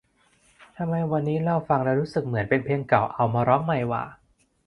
[0.77, 4.03] ทำไมวันนี้เราฟังแล้วรู้สึกเหมือนเป็นเพลงเก่าเอามาร้องใหม่หว่า